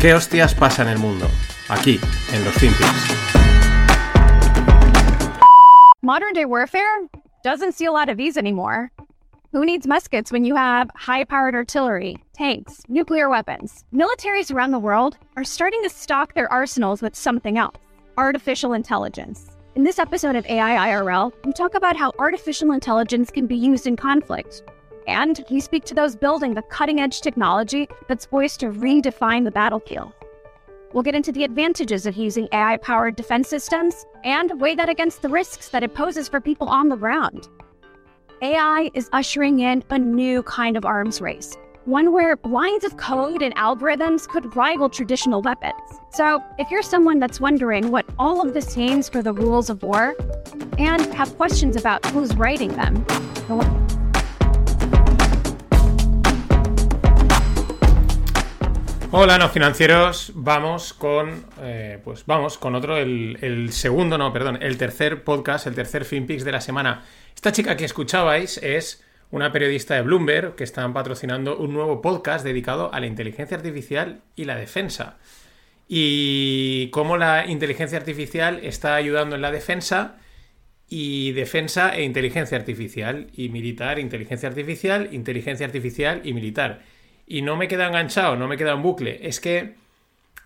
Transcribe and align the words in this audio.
¿Qué 0.00 0.14
hostias 0.14 0.54
pasa 0.54 0.80
en 0.80 0.88
el 0.88 0.98
mundo? 0.98 1.26
Aquí, 1.68 2.00
en 2.32 2.42
los 2.42 2.54
Finpics. 2.54 2.88
Modern 6.00 6.32
day 6.32 6.46
warfare 6.46 7.06
doesn't 7.44 7.72
see 7.72 7.84
a 7.84 7.92
lot 7.92 8.08
of 8.08 8.16
these 8.16 8.38
anymore. 8.38 8.90
Who 9.52 9.62
needs 9.66 9.86
muskets 9.86 10.32
when 10.32 10.46
you 10.46 10.56
have 10.56 10.90
high 10.96 11.24
powered 11.24 11.54
artillery, 11.54 12.16
tanks, 12.32 12.80
nuclear 12.88 13.28
weapons? 13.28 13.84
Militaries 13.92 14.50
around 14.50 14.70
the 14.70 14.78
world 14.78 15.18
are 15.36 15.44
starting 15.44 15.82
to 15.82 15.90
stock 15.90 16.32
their 16.32 16.50
arsenals 16.50 17.02
with 17.02 17.14
something 17.14 17.58
else 17.58 17.76
artificial 18.16 18.72
intelligence. 18.72 19.50
In 19.74 19.84
this 19.84 19.98
episode 19.98 20.34
of 20.34 20.46
AI 20.46 20.92
IRL, 20.92 21.30
we 21.44 21.52
talk 21.52 21.74
about 21.74 21.96
how 21.98 22.12
artificial 22.18 22.72
intelligence 22.72 23.30
can 23.30 23.46
be 23.46 23.56
used 23.56 23.86
in 23.86 23.96
conflict. 23.96 24.62
And 25.10 25.44
we 25.50 25.58
speak 25.58 25.84
to 25.86 25.94
those 25.94 26.14
building 26.14 26.54
the 26.54 26.62
cutting 26.62 27.00
edge 27.00 27.20
technology 27.20 27.88
that's 28.06 28.26
poised 28.26 28.60
to 28.60 28.66
redefine 28.66 29.42
the 29.42 29.50
battlefield. 29.50 30.12
We'll 30.92 31.02
get 31.02 31.16
into 31.16 31.32
the 31.32 31.42
advantages 31.42 32.06
of 32.06 32.16
using 32.16 32.48
AI 32.52 32.76
powered 32.76 33.16
defense 33.16 33.48
systems 33.48 34.06
and 34.22 34.60
weigh 34.60 34.76
that 34.76 34.88
against 34.88 35.22
the 35.22 35.28
risks 35.28 35.70
that 35.70 35.82
it 35.82 35.94
poses 35.94 36.28
for 36.28 36.40
people 36.40 36.68
on 36.68 36.88
the 36.88 36.96
ground. 36.96 37.48
AI 38.40 38.92
is 38.94 39.10
ushering 39.12 39.58
in 39.58 39.82
a 39.90 39.98
new 39.98 40.44
kind 40.44 40.76
of 40.76 40.84
arms 40.84 41.20
race, 41.20 41.56
one 41.86 42.12
where 42.12 42.38
lines 42.44 42.84
of 42.84 42.96
code 42.96 43.42
and 43.42 43.54
algorithms 43.56 44.28
could 44.28 44.54
rival 44.54 44.88
traditional 44.88 45.42
weapons. 45.42 45.74
So, 46.12 46.40
if 46.56 46.70
you're 46.70 46.82
someone 46.82 47.18
that's 47.18 47.40
wondering 47.40 47.90
what 47.90 48.06
all 48.16 48.46
of 48.46 48.54
this 48.54 48.76
means 48.76 49.08
for 49.08 49.22
the 49.22 49.32
rules 49.32 49.70
of 49.70 49.82
war 49.82 50.14
and 50.78 51.02
have 51.14 51.36
questions 51.36 51.74
about 51.74 52.06
who's 52.06 52.36
writing 52.36 52.70
them, 52.76 53.04
Hola, 59.12 59.38
no 59.38 59.48
financieros. 59.48 60.30
Vamos 60.36 60.92
con, 60.92 61.44
eh, 61.60 61.98
pues 62.04 62.24
vamos 62.26 62.58
con 62.58 62.76
otro, 62.76 62.96
el, 62.96 63.38
el, 63.40 63.72
segundo, 63.72 64.16
no, 64.16 64.32
perdón, 64.32 64.60
el 64.62 64.78
tercer 64.78 65.24
podcast, 65.24 65.66
el 65.66 65.74
tercer 65.74 66.04
FinPix 66.04 66.44
de 66.44 66.52
la 66.52 66.60
semana. 66.60 67.02
Esta 67.34 67.50
chica 67.50 67.76
que 67.76 67.84
escuchabais 67.84 68.58
es 68.58 69.02
una 69.32 69.50
periodista 69.50 69.96
de 69.96 70.02
Bloomberg 70.02 70.54
que 70.54 70.62
están 70.62 70.92
patrocinando 70.92 71.58
un 71.58 71.72
nuevo 71.72 72.00
podcast 72.00 72.44
dedicado 72.44 72.94
a 72.94 73.00
la 73.00 73.06
inteligencia 73.06 73.56
artificial 73.56 74.20
y 74.36 74.44
la 74.44 74.54
defensa. 74.54 75.18
Y 75.88 76.88
cómo 76.90 77.16
la 77.16 77.46
inteligencia 77.48 77.98
artificial 77.98 78.60
está 78.62 78.94
ayudando 78.94 79.34
en 79.34 79.42
la 79.42 79.50
defensa 79.50 80.18
y 80.88 81.32
defensa 81.32 81.96
e 81.96 82.04
inteligencia 82.04 82.56
artificial 82.56 83.26
y 83.32 83.48
militar, 83.48 83.98
inteligencia 83.98 84.48
artificial, 84.48 85.08
inteligencia 85.10 85.66
artificial 85.66 86.20
y 86.22 86.32
militar 86.32 86.82
y 87.30 87.42
no 87.42 87.54
me 87.54 87.68
queda 87.68 87.86
enganchado, 87.86 88.34
no 88.34 88.48
me 88.48 88.56
queda 88.56 88.72
en 88.72 88.82
bucle. 88.82 89.20
Es 89.22 89.38
que 89.38 89.74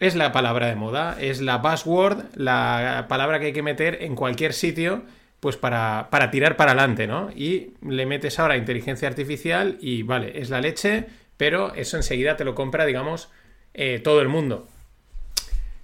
es 0.01 0.15
la 0.15 0.33
palabra 0.33 0.67
de 0.67 0.75
moda, 0.77 1.17
es 1.19 1.41
la 1.41 1.57
buzzword, 1.57 2.27
la 2.35 3.07
palabra 3.09 3.41
que 3.41 3.47
hay 3.47 3.53
que 3.55 3.63
meter 3.63 4.03
en 4.03 4.15
cualquier 4.15 4.53
sitio, 4.53 5.03
pues 5.41 5.57
para, 5.57 6.09
para 6.11 6.31
tirar 6.31 6.59
para 6.59 6.73
adelante, 6.73 7.07
¿no? 7.07 7.31
Y 7.35 7.73
le 7.81 8.05
metes 8.05 8.39
ahora 8.39 8.59
inteligencia 8.59 9.09
artificial 9.09 9.79
y 9.81 10.03
vale, 10.03 10.39
es 10.39 10.51
la 10.51 10.61
leche, 10.61 11.07
pero 11.39 11.73
eso 11.75 11.97
enseguida 11.97 12.37
te 12.37 12.45
lo 12.45 12.55
compra, 12.55 12.85
digamos, 12.85 13.31
eh, 13.73 13.99
todo 13.99 14.21
el 14.21 14.29
mundo. 14.29 14.69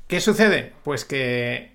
¿Qué 0.06 0.20
sucede? 0.20 0.74
Pues 0.84 1.06
que, 1.06 1.72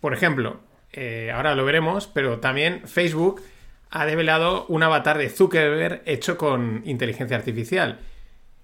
por 0.00 0.14
ejemplo, 0.14 0.60
eh, 0.92 1.32
ahora 1.34 1.56
lo 1.56 1.64
veremos, 1.64 2.06
pero 2.06 2.38
también 2.38 2.82
Facebook 2.86 3.42
ha 3.90 4.06
develado 4.06 4.66
un 4.68 4.84
avatar 4.84 5.18
de 5.18 5.30
Zuckerberg 5.30 6.02
hecho 6.06 6.38
con 6.38 6.82
inteligencia 6.84 7.36
artificial. 7.36 7.98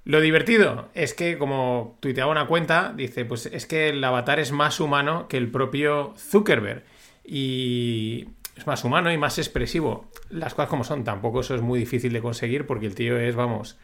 Lo 0.04 0.20
divertido 0.20 0.90
es 0.94 1.14
que, 1.14 1.38
como 1.38 1.96
tuiteaba 2.00 2.30
una 2.30 2.46
cuenta, 2.46 2.92
dice, 2.94 3.24
pues 3.24 3.46
es 3.46 3.66
que 3.66 3.88
el 3.88 4.04
avatar 4.04 4.38
es 4.38 4.52
más 4.52 4.78
humano 4.78 5.28
que 5.28 5.38
el 5.38 5.50
propio 5.50 6.12
Zuckerberg. 6.18 6.84
Y 7.24 8.28
es 8.56 8.66
más 8.66 8.84
humano 8.84 9.10
y 9.10 9.16
más 9.16 9.38
expresivo. 9.38 10.10
Las 10.28 10.54
cosas 10.54 10.68
como 10.68 10.84
son, 10.84 11.04
tampoco 11.04 11.40
eso 11.40 11.54
es 11.54 11.62
muy 11.62 11.78
difícil 11.78 12.12
de 12.12 12.20
conseguir 12.20 12.66
porque 12.66 12.86
el 12.86 12.94
tío 12.94 13.18
es, 13.18 13.34
vamos, 13.34 13.78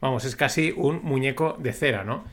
vamos, 0.00 0.26
es 0.26 0.36
casi 0.36 0.74
un 0.76 1.00
muñeco 1.02 1.56
de 1.58 1.72
cera, 1.72 2.04
¿no? 2.04 2.24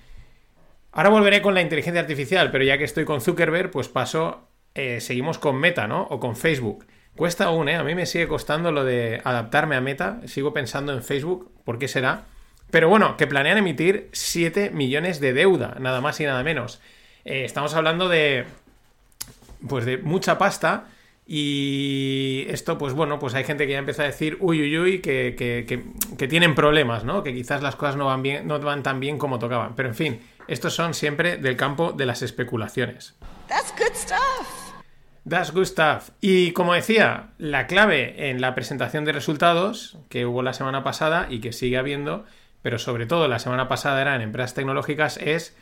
Ahora 0.91 1.09
volveré 1.09 1.41
con 1.41 1.53
la 1.53 1.61
inteligencia 1.61 2.01
artificial, 2.01 2.51
pero 2.51 2.66
ya 2.66 2.78
que 2.78 2.84
estoy 2.84 3.05
con 3.05 3.22
Zuckerberg, 3.22 3.72
pues 3.72 3.88
paso, 3.88 4.50
eh, 4.75 5.00
seguimos 5.00 5.39
con 5.39 5.55
Meta, 5.55 5.88
¿no? 5.88 6.03
O 6.03 6.19
con 6.19 6.35
Facebook. 6.35 6.85
Cuesta 7.16 7.45
aún, 7.45 7.69
¿eh? 7.69 7.75
A 7.75 7.84
mí 7.84 7.95
me 7.95 8.05
sigue 8.05 8.28
costando 8.28 8.73
lo 8.73 8.84
de 8.84 9.22
adaptarme 9.23 9.78
a 9.78 9.81
Meta. 9.81 10.19
Sigo 10.25 10.53
pensando 10.53 10.91
en 10.91 11.01
Facebook. 11.01 11.50
¿Por 11.63 11.79
qué 11.79 11.88
será? 11.88 12.25
Pero 12.71 12.89
bueno, 12.89 13.17
que 13.17 13.27
planean 13.27 13.57
emitir 13.57 14.09
7 14.13 14.71
millones 14.71 15.19
de 15.19 15.33
deuda, 15.33 15.75
nada 15.79 16.01
más 16.01 16.19
y 16.21 16.23
nada 16.23 16.41
menos. 16.43 16.81
Eh, 17.25 17.43
estamos 17.45 17.73
hablando 17.75 18.09
de. 18.09 18.45
Pues 19.67 19.85
de 19.85 19.97
mucha 19.97 20.37
pasta. 20.37 20.87
Y 21.27 22.45
esto, 22.49 22.77
pues 22.77 22.93
bueno, 22.93 23.19
pues 23.19 23.35
hay 23.35 23.43
gente 23.43 23.65
que 23.65 23.73
ya 23.73 23.79
empieza 23.79 24.03
a 24.03 24.07
decir, 24.07 24.37
uy, 24.41 24.61
uy, 24.61 24.77
uy, 24.77 24.99
que, 24.99 25.35
que, 25.37 25.65
que, 26.17 26.27
tienen 26.27 26.55
problemas, 26.55 27.05
¿no? 27.05 27.23
Que 27.23 27.33
quizás 27.33 27.61
las 27.61 27.75
cosas 27.77 27.95
no 27.95 28.05
van, 28.05 28.21
bien, 28.21 28.47
no 28.47 28.59
van 28.59 28.83
tan 28.83 28.99
bien 28.99 29.17
como 29.17 29.39
tocaban. 29.39 29.75
Pero 29.75 29.87
en 29.87 29.95
fin, 29.95 30.19
estos 30.47 30.73
son 30.73 30.93
siempre 30.93 31.37
del 31.37 31.55
campo 31.55 31.93
de 31.93 32.05
las 32.05 32.21
especulaciones. 32.21 33.15
That's 33.47 33.73
good 33.77 33.93
stuff. 33.93 34.61
That's 35.27 35.53
good 35.53 35.65
stuff. 35.65 36.09
Y 36.19 36.51
como 36.51 36.73
decía, 36.73 37.29
la 37.37 37.67
clave 37.67 38.29
en 38.29 38.41
la 38.41 38.55
presentación 38.55 39.05
de 39.05 39.11
resultados 39.11 39.97
que 40.09 40.25
hubo 40.25 40.41
la 40.41 40.53
semana 40.53 40.83
pasada 40.83 41.27
y 41.29 41.39
que 41.39 41.53
sigue 41.53 41.77
habiendo 41.77 42.25
pero 42.61 42.79
sobre 42.79 43.05
todo 43.05 43.27
la 43.27 43.39
semana 43.39 43.67
pasada 43.67 44.01
era 44.01 44.16
en 44.16 44.22
empresas 44.22 44.53
tecnológicas, 44.53 45.17
es 45.17 45.55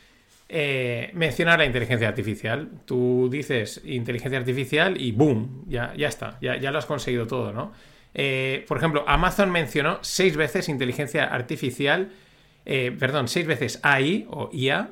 eh, 0.52 1.12
mencionar 1.14 1.60
la 1.60 1.66
inteligencia 1.66 2.08
artificial. 2.08 2.70
Tú 2.86 3.30
dices 3.32 3.82
inteligencia 3.86 4.40
artificial 4.40 5.00
y 5.00 5.12
¡boom! 5.12 5.66
Ya, 5.68 5.94
ya 5.96 6.08
está, 6.08 6.38
ya, 6.42 6.58
ya, 6.58 6.72
lo 6.72 6.80
has 6.80 6.88
conseguido 6.88 7.28
todo, 7.28 7.54
¿no? 7.54 7.72
Eh, 8.16 8.66
por 8.68 8.78
ejemplo, 8.78 9.04
Amazon 9.08 9.52
mencionó 9.52 10.00
seis 10.02 10.36
veces 10.36 10.68
inteligencia 10.68 11.26
artificial, 11.26 12.10
eh, 12.66 12.96
perdón, 12.98 13.28
seis 13.28 13.46
veces 13.46 13.80
AI 13.84 14.26
o 14.30 14.50
IA, 14.52 14.90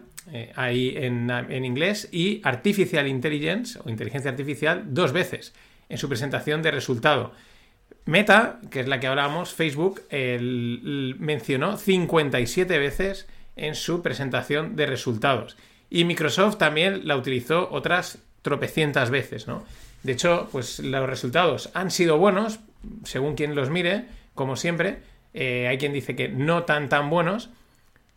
AI 0.56 0.94
en, 0.98 1.32
en 1.32 1.66
inglés, 1.66 2.08
y 2.12 2.42
Artificial 2.44 3.08
Intelligence 3.08 3.80
o 3.84 3.90
inteligencia 3.90 4.30
artificial 4.30 4.84
dos 4.90 5.14
veces 5.14 5.56
en 5.90 5.98
su 5.98 6.08
presentación 6.08 6.62
de 6.62 6.70
resultado. 6.70 7.32
Meta, 8.08 8.60
que 8.72 8.80
es 8.80 8.88
la 8.88 9.00
que 9.00 9.08
hablábamos, 9.08 9.54
Facebook, 9.54 10.02
mencionó 10.10 11.76
57 11.76 12.80
veces 12.80 13.28
en 13.58 13.76
su 13.76 14.02
presentación 14.02 14.78
de 14.78 14.86
resultados. 14.86 15.58
Y 15.90 16.06
Microsoft 16.06 16.58
también 16.58 17.06
la 17.06 17.18
utilizó 17.18 17.70
otras 17.70 18.20
tropecientas 18.42 19.10
veces, 19.10 19.48
¿no? 19.48 19.66
De 20.04 20.14
hecho, 20.14 20.48
pues 20.54 20.80
los 20.80 21.10
resultados 21.10 21.70
han 21.74 21.92
sido 21.92 22.18
buenos, 22.18 22.62
según 23.04 23.36
quien 23.36 23.56
los 23.56 23.70
mire, 23.70 24.06
como 24.36 24.56
siempre. 24.56 25.00
Eh, 25.34 25.68
hay 25.68 25.78
quien 25.78 25.92
dice 25.92 26.16
que 26.16 26.30
no 26.30 26.64
tan 26.64 26.88
tan 26.88 27.10
buenos. 27.10 27.50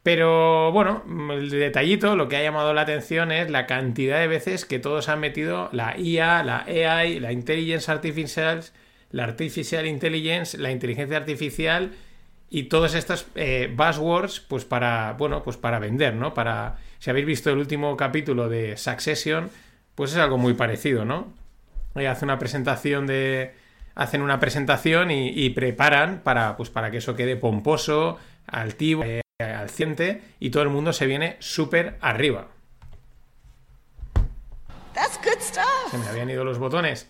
Pero 0.05 0.71
bueno, 0.71 1.03
el 1.33 1.51
detallito, 1.51 2.15
lo 2.15 2.29
que 2.29 2.37
ha 2.37 2.43
llamado 2.43 2.73
la 2.75 2.83
atención 2.83 3.33
es 3.33 3.51
la 3.51 3.67
cantidad 3.67 4.21
de 4.21 4.29
veces 4.29 4.65
que 4.65 4.79
todos 4.79 5.09
han 5.09 5.19
metido 5.19 5.69
la 5.73 5.99
IA, 5.99 6.45
la 6.45 6.61
AI, 6.61 7.19
la 7.19 7.33
Intelligence 7.33 7.91
Artificial 7.91 8.63
la 9.11 9.25
artificial 9.25 9.87
intelligence, 9.87 10.57
la 10.59 10.71
inteligencia 10.71 11.17
artificial 11.17 11.93
y 12.49 12.65
todas 12.65 12.95
estas 12.95 13.27
eh, 13.35 13.73
buzzwords, 13.75 14.41
pues 14.41 14.65
para, 14.65 15.15
bueno, 15.19 15.43
pues 15.43 15.57
para 15.57 15.79
vender, 15.79 16.15
¿no? 16.15 16.35
Para, 16.35 16.79
si 16.99 17.11
habéis 17.11 17.27
visto 17.27 17.51
el 17.51 17.59
último 17.59 17.97
capítulo 17.97 18.49
de 18.49 18.77
Succession, 18.77 19.51
pues 19.95 20.13
es 20.13 20.19
algo 20.19 20.39
muy 20.39 20.55
parecido, 20.55 21.05
¿no? 21.05 21.33
Eh, 21.95 22.09
hace 22.09 22.25
una 22.25 22.39
presentación 22.39 23.07
de, 23.07 23.55
hacen 23.95 24.23
una 24.23 24.41
presentación 24.41 25.11
y, 25.11 25.51
preparan 25.51 26.21
para, 26.23 26.57
pues 26.57 26.71
para 26.71 26.91
que 26.91 26.99
eso 26.99 27.17
quede 27.17 27.37
pomposo, 27.37 28.19
altivo, 28.47 29.05
eh, 29.05 29.23
alciente 29.39 30.23
y 30.41 30.51
todo 30.51 30.63
el 30.63 30.69
mundo 30.69 30.93
se 30.93 31.07
viene 31.07 31.37
súper 31.39 31.97
arriba. 32.01 32.49
Se 35.91 35.99
me 35.99 36.07
habían 36.07 36.31
ido 36.31 36.45
los 36.45 36.59
botones. 36.59 37.09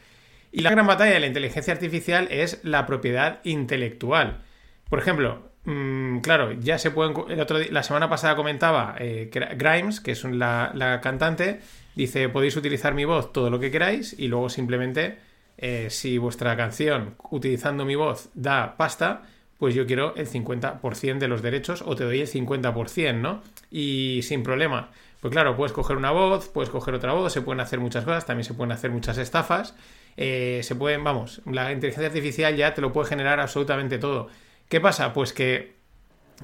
Y 0.52 0.62
la 0.62 0.70
gran 0.70 0.87
batalla 0.87 1.12
de 1.12 1.20
la 1.20 1.26
inteligencia 1.26 1.73
artificial 1.73 2.29
es 2.31 2.61
la 2.64 2.87
propiedad 2.87 3.41
intelectual. 3.44 4.43
Por 4.88 4.99
ejemplo, 4.99 5.50
mmm, 5.64 6.19
claro, 6.19 6.52
ya 6.52 6.79
se 6.79 6.91
pueden. 6.91 7.14
El 7.29 7.41
otro 7.41 7.58
la 7.58 7.82
semana 7.82 8.08
pasada 8.08 8.35
comentaba 8.35 8.97
eh, 8.99 9.31
Grimes, 9.56 10.00
que 10.00 10.12
es 10.12 10.25
la, 10.25 10.73
la, 10.75 11.00
cantante, 11.00 11.61
dice: 11.94 12.29
podéis 12.29 12.56
utilizar 12.56 12.94
mi 12.94 13.05
voz 13.05 13.32
todo 13.32 13.50
lo 13.50 13.61
que 13.61 13.70
queráis 13.70 14.17
y 14.19 14.26
luego 14.29 14.49
simplemente, 14.49 15.19
eh, 15.58 15.88
si 15.91 16.19
vuestra 16.19 16.56
canción 16.56 17.14
utilizando 17.31 17.85
mi 17.85 17.94
voz 17.94 18.31
da 18.35 18.76
pasta, 18.76 19.23
pues 19.58 19.75
yo 19.75 19.87
quiero 19.87 20.17
el 20.17 20.26
50% 20.26 21.19
de 21.19 21.29
los 21.29 21.43
derechos 21.43 21.82
o 21.87 21.94
te 21.94 22.03
doy 22.05 22.20
el 22.23 22.26
50%, 22.26 23.14
¿no? 23.20 23.43
Y 23.70 24.20
sin 24.23 24.43
problema. 24.43 24.91
Pues 25.20 25.32
claro, 25.32 25.55
puedes 25.55 25.73
coger 25.73 25.96
una 25.99 26.11
voz, 26.11 26.49
puedes 26.49 26.70
coger 26.70 26.94
otra 26.94 27.12
voz, 27.12 27.32
se 27.32 27.43
pueden 27.43 27.61
hacer 27.61 27.79
muchas 27.79 28.05
cosas, 28.05 28.25
también 28.25 28.44
se 28.44 28.55
pueden 28.55 28.73
hacer 28.73 28.91
muchas 28.91 29.19
estafas. 29.19 29.76
Eh, 30.22 30.61
se 30.62 30.75
pueden, 30.75 31.02
vamos, 31.02 31.40
la 31.46 31.72
inteligencia 31.72 32.08
artificial 32.08 32.55
ya 32.55 32.75
te 32.75 32.82
lo 32.82 32.93
puede 32.93 33.08
generar 33.08 33.40
absolutamente 33.40 33.96
todo. 33.96 34.28
¿Qué 34.69 34.78
pasa? 34.78 35.14
Pues 35.14 35.32
que 35.32 35.76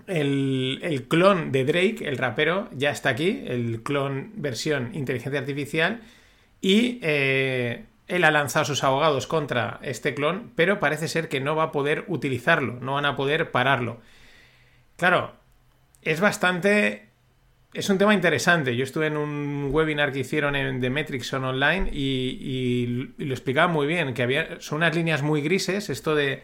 el, 0.06 1.04
clon 1.10 1.52
de 1.52 1.66
Drake, 1.66 1.98
el 2.08 2.16
rapero, 2.16 2.70
ya 2.72 2.90
está 2.90 3.10
aquí, 3.10 3.44
el 3.46 3.82
clon 3.82 4.32
versión 4.36 4.94
inteligencia 4.94 5.40
artificial, 5.40 6.00
y 6.62 7.00
eh, 7.02 7.84
él 8.08 8.24
ha 8.24 8.30
lanzado 8.30 8.64
sus 8.64 8.82
abogados 8.82 9.26
contra 9.26 9.78
este 9.82 10.14
clon, 10.14 10.52
pero 10.56 10.80
parece 10.80 11.06
ser 11.06 11.28
que 11.28 11.40
no 11.40 11.54
va 11.54 11.64
a 11.64 11.72
poder 11.72 12.06
utilizarlo, 12.08 12.78
no 12.80 12.94
van 12.94 13.04
a 13.04 13.14
poder 13.14 13.50
pararlo. 13.50 14.00
Claro, 14.96 15.34
es 16.00 16.20
bastante... 16.20 17.10
Es 17.76 17.90
un 17.90 17.98
tema 17.98 18.14
interesante. 18.14 18.74
Yo 18.74 18.84
estuve 18.84 19.08
en 19.08 19.18
un 19.18 19.68
webinar 19.70 20.10
que 20.10 20.20
hicieron 20.20 20.56
en 20.56 20.80
The 20.80 20.88
Metrixon 20.88 21.44
Online 21.44 21.90
y, 21.92 23.12
lo 23.18 23.34
explicaba 23.34 23.70
muy 23.70 23.86
bien, 23.86 24.14
que 24.14 24.56
son 24.60 24.78
unas 24.78 24.96
líneas 24.96 25.22
muy 25.22 25.42
grises, 25.42 25.90
esto 25.90 26.14
de 26.14 26.42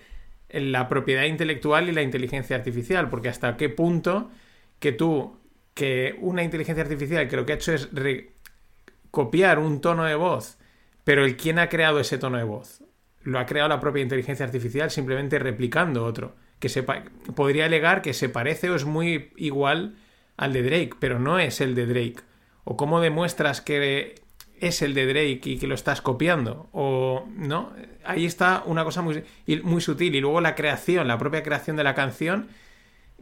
la 0.50 0.90
propiedad 0.90 1.24
intelectual 1.24 1.88
y 1.88 1.92
la 1.92 2.02
inteligencia 2.02 2.54
artificial, 2.54 3.08
porque 3.08 3.30
hasta 3.30 3.56
qué 3.56 3.70
punto 3.70 4.30
que 4.78 4.92
tú, 4.92 5.38
que 5.72 6.18
una 6.20 6.42
inteligencia 6.42 6.84
artificial 6.84 7.26
que 7.28 7.36
lo 7.36 7.46
que 7.46 7.54
ha 7.54 7.56
hecho 7.56 7.72
es 7.72 7.88
copiar 9.10 9.58
un 9.58 9.80
tono 9.80 10.04
de 10.04 10.16
voz, 10.16 10.58
pero 11.02 11.24
el 11.24 11.38
quién 11.38 11.58
ha 11.58 11.70
creado 11.70 11.98
ese 11.98 12.18
tono 12.18 12.36
de 12.36 12.44
voz, 12.44 12.84
lo 13.22 13.38
ha 13.38 13.46
creado 13.46 13.70
la 13.70 13.80
propia 13.80 14.02
inteligencia 14.02 14.44
artificial 14.44 14.90
simplemente 14.90 15.38
replicando 15.38 16.04
otro, 16.04 16.36
que 16.58 16.68
se 16.68 16.82
podría 16.82 17.64
alegar 17.64 18.02
que 18.02 18.12
se 18.12 18.28
parece 18.28 18.68
o 18.68 18.76
es 18.76 18.84
muy 18.84 19.30
igual 19.38 19.96
al 20.36 20.52
de 20.52 20.62
Drake, 20.62 20.92
pero 20.98 21.18
no 21.18 21.38
es 21.38 21.60
el 21.60 21.74
de 21.74 21.86
Drake. 21.86 22.16
O 22.64 22.76
cómo 22.76 23.00
demuestras 23.00 23.60
que 23.60 24.14
es 24.60 24.82
el 24.82 24.94
de 24.94 25.06
Drake 25.06 25.40
y 25.44 25.58
que 25.58 25.66
lo 25.66 25.74
estás 25.74 26.00
copiando. 26.00 26.68
O 26.72 27.26
no, 27.34 27.72
ahí 28.04 28.24
está 28.24 28.62
una 28.66 28.84
cosa 28.84 29.02
muy, 29.02 29.24
muy 29.62 29.80
sutil. 29.80 30.14
Y 30.14 30.20
luego 30.20 30.40
la 30.40 30.54
creación, 30.54 31.08
la 31.08 31.18
propia 31.18 31.42
creación 31.42 31.76
de 31.76 31.84
la 31.84 31.94
canción, 31.94 32.48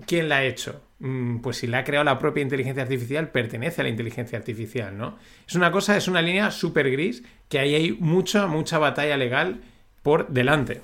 ¿quién 0.06 0.28
la 0.28 0.36
ha 0.38 0.44
hecho? 0.44 0.82
Mm, 0.98 1.38
pues 1.38 1.56
si 1.58 1.66
la 1.66 1.78
ha 1.78 1.84
creado 1.84 2.04
la 2.04 2.18
propia 2.18 2.42
inteligencia 2.42 2.82
artificial, 2.82 3.30
pertenece 3.30 3.80
a 3.80 3.84
la 3.84 3.90
inteligencia 3.90 4.38
artificial, 4.38 4.96
¿no? 4.96 5.18
Es 5.48 5.54
una 5.54 5.72
cosa, 5.72 5.96
es 5.96 6.08
una 6.08 6.20
línea 6.20 6.50
súper 6.50 6.90
gris 6.90 7.22
que 7.48 7.58
ahí 7.58 7.74
hay 7.74 7.92
mucha, 7.92 8.46
mucha 8.46 8.78
batalla 8.78 9.16
legal 9.16 9.62
por 10.02 10.28
delante. 10.28 10.82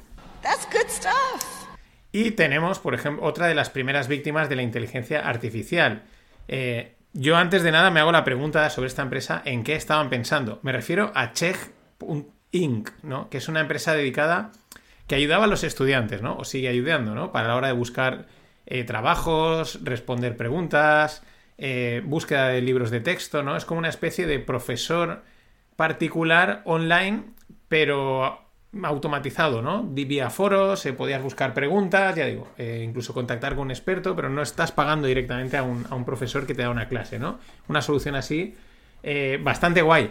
Y 2.12 2.30
tenemos, 2.30 2.78
por 2.78 2.94
ejemplo, 2.94 3.24
otra 3.26 3.46
de 3.46 3.54
las 3.54 3.68
primeras 3.68 4.08
víctimas 4.08 4.48
de 4.48 4.56
la 4.56 4.62
inteligencia 4.62 5.28
artificial. 5.28 6.04
Eh, 6.48 6.96
yo 7.12 7.36
antes 7.36 7.62
de 7.62 7.72
nada 7.72 7.90
me 7.90 8.00
hago 8.00 8.12
la 8.12 8.24
pregunta 8.24 8.68
sobre 8.70 8.88
esta 8.88 9.02
empresa, 9.02 9.42
¿en 9.44 9.64
qué 9.64 9.74
estaban 9.74 10.10
pensando? 10.10 10.60
Me 10.62 10.72
refiero 10.72 11.12
a 11.14 11.32
Inc., 12.52 12.90
¿no? 13.02 13.30
Que 13.30 13.38
es 13.38 13.48
una 13.48 13.60
empresa 13.60 13.94
dedicada 13.94 14.52
que 15.06 15.14
ayudaba 15.14 15.44
a 15.44 15.48
los 15.48 15.64
estudiantes, 15.64 16.22
¿no? 16.22 16.36
O 16.36 16.44
sigue 16.44 16.68
ayudando, 16.68 17.14
¿no? 17.14 17.32
Para 17.32 17.48
la 17.48 17.56
hora 17.56 17.68
de 17.68 17.74
buscar 17.74 18.26
eh, 18.66 18.84
trabajos, 18.84 19.80
responder 19.82 20.36
preguntas, 20.36 21.22
eh, 21.58 22.02
búsqueda 22.04 22.48
de 22.48 22.60
libros 22.60 22.90
de 22.90 23.00
texto, 23.00 23.42
¿no? 23.42 23.56
Es 23.56 23.64
como 23.64 23.78
una 23.78 23.88
especie 23.88 24.26
de 24.26 24.38
profesor 24.38 25.22
particular 25.76 26.62
online, 26.64 27.24
pero 27.68 28.45
automatizado, 28.84 29.62
¿no? 29.62 29.82
Vía 29.84 30.30
foros, 30.30 30.80
se 30.80 30.92
podías 30.92 31.22
buscar 31.22 31.54
preguntas, 31.54 32.14
ya 32.14 32.26
digo, 32.26 32.48
eh, 32.58 32.82
incluso 32.84 33.14
contactar 33.14 33.54
con 33.54 33.66
un 33.66 33.70
experto, 33.70 34.14
pero 34.14 34.28
no 34.28 34.42
estás 34.42 34.72
pagando 34.72 35.08
directamente 35.08 35.56
a 35.56 35.62
un, 35.62 36.04
profesor 36.04 36.46
que 36.46 36.54
te 36.54 36.62
da 36.62 36.70
una 36.70 36.88
clase, 36.88 37.18
¿no? 37.18 37.38
Una 37.68 37.82
solución 37.82 38.14
así, 38.14 38.54
eh, 39.02 39.38
bastante 39.42 39.82
guay. 39.82 40.10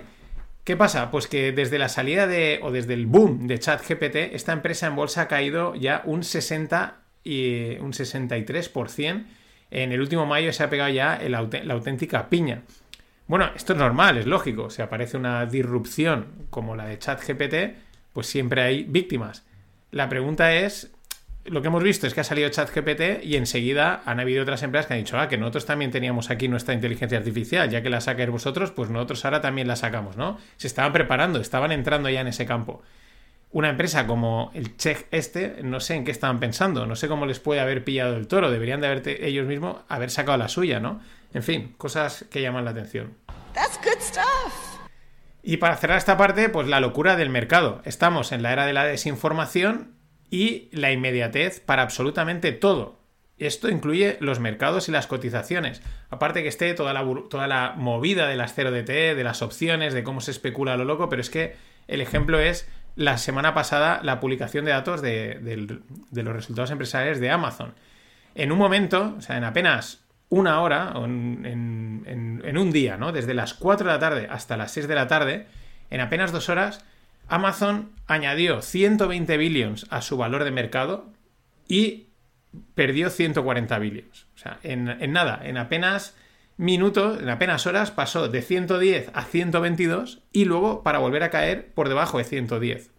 ¿Qué 0.63 0.75
pasa? 0.75 1.11
Pues 1.11 1.27
que 1.27 1.51
desde 1.51 1.77
la 1.77 1.89
salida 1.89 2.25
de, 2.25 2.59
o 2.63 2.71
desde 2.71 2.95
el 2.95 3.05
boom 3.05 3.47
de 3.47 3.59
ChatGPT, 3.59 4.15
esta 4.33 4.51
empresa 4.51 4.87
en 4.87 4.95
bolsa 4.95 5.21
ha 5.21 5.27
caído 5.27 5.75
ya 5.75 6.01
un 6.05 6.23
60 6.23 6.97
y 7.23 7.77
un 7.79 7.93
63%. 7.93 9.25
En 9.71 9.91
el 9.91 10.01
último 10.01 10.25
mayo 10.25 10.51
se 10.53 10.63
ha 10.63 10.69
pegado 10.69 10.91
ya 10.91 11.19
la 11.27 11.73
auténtica 11.73 12.29
piña. 12.29 12.63
Bueno, 13.27 13.49
esto 13.55 13.73
es 13.73 13.79
normal, 13.79 14.17
es 14.17 14.27
lógico. 14.27 14.69
Si 14.69 14.81
aparece 14.81 15.17
una 15.17 15.45
disrupción 15.47 16.47
como 16.51 16.75
la 16.75 16.85
de 16.85 16.99
ChatGPT, 16.99 17.55
pues 18.15 18.27
siempre 18.27 18.61
hay 18.61 18.85
víctimas. 18.85 19.43
La 19.91 20.07
pregunta 20.07 20.55
es, 20.55 20.89
lo 21.43 21.61
que 21.61 21.67
hemos 21.67 21.83
visto 21.83 22.07
es 22.07 22.13
que 22.13 22.21
ha 22.21 22.23
salido 22.23 22.47
ChatGPT 22.47 23.25
y 23.25 23.35
enseguida 23.35 24.01
han 24.05 24.21
habido 24.21 24.41
otras 24.41 24.63
empresas 24.63 24.87
que 24.87 24.93
han 24.93 25.01
dicho, 25.01 25.19
ah, 25.19 25.27
que 25.27 25.37
nosotros 25.37 25.65
también 25.65 25.91
teníamos 25.91 26.29
aquí 26.29 26.47
nuestra 26.47 26.73
inteligencia 26.73 27.17
artificial, 27.17 27.69
ya 27.69 27.83
que 27.83 27.89
la 27.89 27.99
sacáis 27.99 28.29
vosotros, 28.29 28.71
pues 28.71 28.89
nosotros 28.89 29.25
ahora 29.25 29.41
también 29.41 29.67
la 29.67 29.75
sacamos, 29.75 30.15
¿no? 30.15 30.39
Se 30.55 30.67
estaban 30.67 30.93
preparando, 30.93 31.41
estaban 31.41 31.73
entrando 31.73 32.09
ya 32.09 32.21
en 32.21 32.27
ese 32.27 32.45
campo. 32.45 32.81
Una 33.51 33.69
empresa 33.69 34.07
como 34.07 34.49
el 34.53 34.77
Check 34.77 35.07
este, 35.11 35.57
no 35.61 35.81
sé 35.81 35.95
en 35.95 36.05
qué 36.05 36.11
estaban 36.11 36.39
pensando, 36.39 36.87
no 36.87 36.95
sé 36.95 37.09
cómo 37.09 37.25
les 37.25 37.41
puede 37.41 37.59
haber 37.59 37.83
pillado 37.83 38.15
el 38.15 38.27
toro, 38.27 38.49
deberían 38.49 38.79
de 38.79 38.87
haber 38.87 39.09
ellos 39.25 39.45
mismos 39.45 39.79
haber 39.89 40.09
sacado 40.09 40.37
la 40.37 40.47
suya, 40.47 40.79
¿no? 40.79 41.01
En 41.33 41.43
fin, 41.43 41.73
cosas 41.77 42.25
que 42.31 42.41
llaman 42.41 42.63
la 42.63 42.71
atención. 42.71 43.24
Y 45.47 45.57
para 45.57 45.77
cerrar 45.77 45.99
esta 45.99 46.17
parte, 46.17 46.49
pues 46.49 46.67
la 46.67 46.79
locura 46.79 47.15
del 47.15 47.29
mercado. 47.29 47.79
Estamos 47.85 48.31
en 48.31 48.41
la 48.41 48.51
era 48.51 48.65
de 48.65 48.73
la 48.73 48.83
desinformación 48.83 49.93
y 50.31 50.69
la 50.71 50.91
inmediatez 50.91 51.59
para 51.59 51.83
absolutamente 51.83 52.51
todo. 52.51 52.99
Esto 53.37 53.69
incluye 53.69 54.17
los 54.21 54.39
mercados 54.39 54.89
y 54.89 54.91
las 54.91 55.05
cotizaciones. 55.05 55.83
Aparte 56.09 56.41
que 56.41 56.47
esté 56.49 56.73
toda 56.73 56.93
la, 56.93 57.05
toda 57.29 57.45
la 57.45 57.75
movida 57.77 58.27
de 58.27 58.37
las 58.37 58.57
0DT, 58.57 59.13
de 59.13 59.23
las 59.23 59.43
opciones, 59.43 59.93
de 59.93 60.03
cómo 60.03 60.19
se 60.19 60.31
especula 60.31 60.73
a 60.73 60.77
lo 60.77 60.85
loco, 60.85 61.09
pero 61.09 61.21
es 61.21 61.29
que 61.29 61.55
el 61.87 62.01
ejemplo 62.01 62.39
es 62.39 62.67
la 62.95 63.19
semana 63.19 63.53
pasada 63.53 63.99
la 64.01 64.19
publicación 64.19 64.65
de 64.65 64.71
datos 64.71 65.03
de, 65.03 65.37
de 66.09 66.23
los 66.23 66.35
resultados 66.35 66.71
empresariales 66.71 67.19
de 67.19 67.29
Amazon. 67.29 67.75
En 68.33 68.51
un 68.51 68.57
momento, 68.57 69.13
o 69.19 69.21
sea, 69.21 69.37
en 69.37 69.43
apenas 69.43 70.04
una 70.29 70.61
hora, 70.61 70.93
en, 70.95 72.57
un 72.57 72.71
día, 72.71 72.97
¿no? 72.97 73.11
Desde 73.11 73.33
las 73.33 73.53
4 73.53 73.87
de 73.87 73.93
la 73.93 73.99
tarde 73.99 74.27
hasta 74.29 74.57
las 74.57 74.71
6 74.71 74.87
de 74.87 74.95
la 74.95 75.07
tarde, 75.07 75.47
en 75.89 76.01
apenas 76.01 76.31
dos 76.31 76.49
horas, 76.49 76.83
Amazon 77.27 77.91
añadió 78.07 78.61
120 78.61 79.37
billions 79.37 79.87
a 79.89 80.01
su 80.01 80.17
valor 80.17 80.43
de 80.43 80.51
mercado 80.51 81.07
y 81.67 82.07
perdió 82.75 83.09
140 83.09 83.77
billions. 83.79 84.27
O 84.35 84.37
sea, 84.37 84.59
en, 84.63 84.89
en 84.89 85.11
nada, 85.11 85.41
en 85.43 85.57
apenas 85.57 86.15
minutos, 86.57 87.21
en 87.21 87.29
apenas 87.29 87.67
horas, 87.67 87.91
pasó 87.91 88.27
de 88.27 88.41
110 88.41 89.11
a 89.13 89.23
122 89.23 90.21
y 90.31 90.45
luego 90.45 90.83
para 90.83 90.99
volver 90.99 91.23
a 91.23 91.29
caer 91.29 91.71
por 91.73 91.89
debajo 91.89 92.17
de 92.17 92.23
110. 92.23 92.91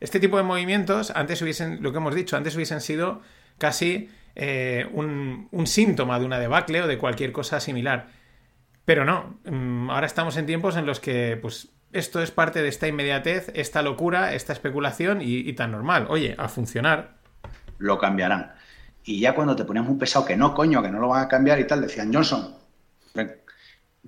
Este 0.00 0.20
tipo 0.20 0.36
de 0.36 0.44
movimientos, 0.44 1.10
antes 1.10 1.42
hubiesen, 1.42 1.82
lo 1.82 1.90
que 1.92 1.98
hemos 1.98 2.14
dicho, 2.14 2.36
antes 2.36 2.54
hubiesen 2.54 2.80
sido 2.80 3.20
casi 3.58 4.10
eh, 4.40 4.88
un, 4.92 5.48
síntoma 5.66 6.20
de 6.20 6.24
una 6.24 6.38
debacle 6.38 6.82
o 6.82 6.86
de 6.86 6.96
cualquier 6.96 7.32
cosa 7.32 7.58
similar. 7.58 8.08
Pero 8.84 9.04
no, 9.04 9.40
mm, 9.44 9.90
ahora 9.90 10.06
estamos 10.06 10.36
en 10.36 10.46
tiempos 10.46 10.76
en 10.76 10.86
los 10.86 11.00
que 11.00 11.36
pues, 11.42 11.72
esto 11.92 12.22
es 12.22 12.30
parte 12.30 12.62
de 12.62 12.68
esta 12.68 12.86
inmediatez, 12.86 13.50
esta 13.54 13.82
locura, 13.82 14.34
esta 14.34 14.52
especulación 14.52 15.18
y, 15.22 15.52
tan 15.54 15.72
normal. 15.72 16.06
Oye, 16.08 16.36
a 16.38 16.48
funcionar. 16.48 17.16
Lo 17.78 17.98
cambiarán. 17.98 18.52
Y 19.04 19.18
ya 19.18 19.34
cuando 19.34 19.56
te 19.56 19.64
poníamos 19.64 19.90
un 19.90 19.98
pesado 19.98 20.24
que 20.24 20.36
no, 20.36 20.54
coño, 20.54 20.82
que 20.82 20.90
no 20.90 21.00
lo 21.00 21.08
van 21.08 21.24
a 21.24 21.28
cambiar 21.28 21.58
y 21.58 21.66
tal, 21.66 21.80
decían 21.80 22.14
Johnson. 22.14 22.54